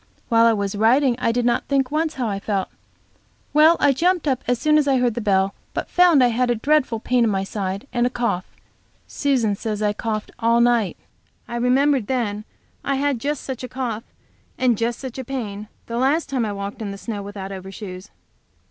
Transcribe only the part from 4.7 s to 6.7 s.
as I heard the bell, but found I had a